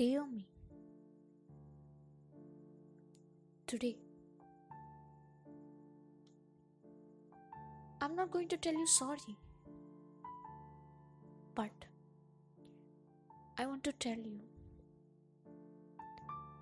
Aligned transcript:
dare 0.00 0.26
me. 0.26 0.46
Today, 3.66 3.96
I'm 8.00 8.14
not 8.14 8.30
going 8.30 8.48
to 8.48 8.56
tell 8.56 8.74
you 8.74 8.86
sorry, 8.86 9.36
but 11.54 11.86
I 13.58 13.66
want 13.66 13.82
to 13.84 13.92
tell 13.92 14.18
you 14.18 14.40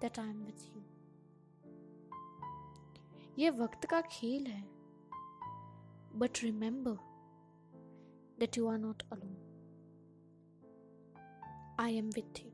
that 0.00 0.18
I 0.18 0.28
am 0.28 0.44
with 0.46 0.66
you. 0.72 0.82
ये 3.38 3.50
वक्त 3.50 3.86
का 3.90 4.00
खेल 4.10 4.46
है 4.46 4.62
but 6.18 6.42
remember 6.42 6.96
that 8.40 8.58
you 8.58 8.68
are 8.70 8.78
not 8.78 9.02
alone 9.12 9.34
I 11.80 11.96
am 11.96 12.10
with 12.16 12.40
you 12.44 12.50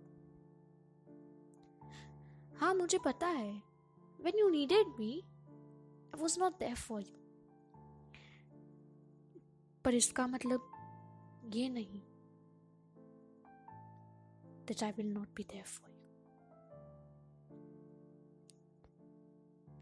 हाँ 2.60 2.74
मुझे 2.74 2.98
पता 3.06 3.28
है। 3.28 3.52
When 4.20 4.38
you 4.40 4.50
needed 4.50 4.88
me 5.00 5.12
I 5.20 6.20
was 6.22 6.40
not 6.40 6.60
there 6.60 6.76
for 6.76 7.02
you 7.02 7.18
पर 9.86 9.94
इसका 9.94 10.28
मतलब 10.28 10.72
ये 11.56 11.68
नहीं 11.70 12.00
that 14.68 14.84
I 14.84 14.92
will 14.92 15.12
not 15.14 15.28
be 15.36 15.44
there 15.44 15.64
for 15.64 15.90
you 15.90 15.96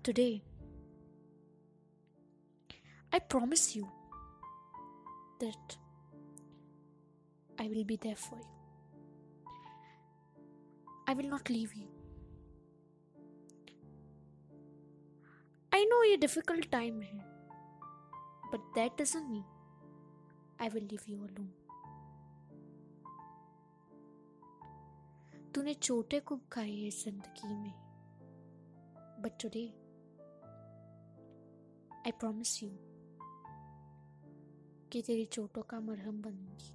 today 0.06 0.30
I 3.14 3.20
promise 3.20 3.76
you 3.78 3.86
that 5.40 5.78
I 7.62 7.68
will 7.70 7.84
be 7.86 7.98
there 7.98 8.16
for 8.16 8.40
you 8.40 8.52
I 11.10 11.16
will 11.16 11.30
not 11.30 11.50
leave 11.50 11.70
you 11.76 12.03
no 15.94 16.04
ये 16.04 16.18
difficult 16.18 16.70
time 16.72 17.02
है 17.02 17.18
but 18.52 18.72
that 18.76 19.02
doesn't 19.02 19.30
mean 19.30 19.44
I 20.62 20.70
will 20.70 20.84
live 20.84 21.00
you 21.08 21.24
alone 21.24 21.48
तूने 25.56 25.74
चोटे 25.74 26.20
खूब 26.20 26.42
खाई 26.52 26.84
है 26.84 26.90
ज़िंदगी 26.90 27.56
में 27.56 27.74
but 29.22 29.42
today 29.42 29.66
I 31.98 32.12
promise 32.12 32.64
you 32.64 32.70
कि 34.92 35.02
तेरी 35.02 35.26
चोटों 35.26 35.62
का 35.62 35.80
मरहम 35.80 36.22
बनूँगी। 36.22 36.74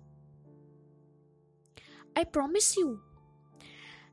I 2.16 2.24
promise 2.24 2.78
you 2.78 2.94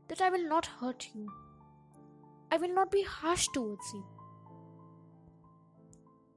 that 0.10 0.22
I 0.22 0.30
will 0.30 0.46
not 0.48 0.66
hurt 0.70 1.04
you 1.16 1.30
I 2.54 2.58
will 2.58 2.72
not 2.72 2.92
be 2.92 3.02
harsh 3.08 3.48
towards 3.54 3.96
you 3.96 4.02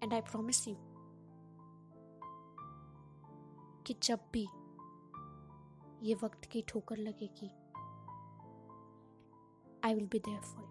And 0.01 0.13
I 0.13 0.21
promise 0.21 0.67
you 0.67 0.77
कि 3.87 3.95
जब 4.03 4.19
भी 4.33 4.47
ये 6.07 6.15
वक्त 6.23 6.45
की 6.51 6.61
ठोकर 6.67 6.97
लगेगी 6.97 7.51
I 9.85 9.93
will 9.95 10.07
be 10.07 10.19
there 10.19 10.41
for 10.41 10.61
you. 10.61 10.69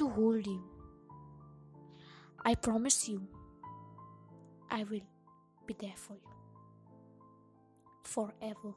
To 0.00 0.08
hold 0.08 0.46
you. 0.46 0.62
I 2.44 2.54
promise 2.54 3.08
you, 3.08 3.26
I 4.70 4.84
will 4.84 5.06
be 5.66 5.74
there 5.78 5.96
for 5.96 6.14
you. 6.14 6.34
Forever 8.04 8.74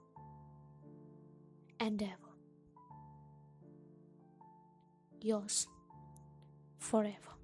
and 1.79 2.01
ever. 2.01 2.33
Yours 5.21 5.67
forever. 6.78 7.37